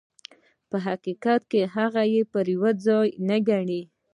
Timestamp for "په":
0.69-0.77